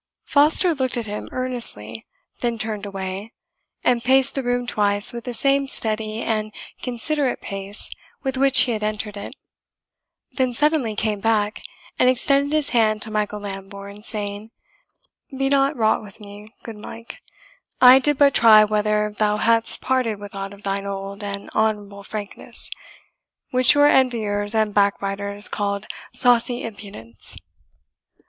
[0.25, 2.07] Foster looked at him earnestly,
[2.39, 3.33] then turned away,
[3.83, 7.87] and paced the room twice with the same steady and considerate pace
[8.23, 9.35] with which he had entered it;
[10.31, 11.61] then suddenly came back,
[11.99, 14.49] and extended his hand to Michael Lambourne, saying,
[15.37, 17.21] "Be not wroth with me, good Mike;
[17.79, 22.01] I did but try whether thou hadst parted with aught of thine old and honourable
[22.01, 22.71] frankness,
[23.51, 27.37] which your enviers and backbiters called saucy impudence."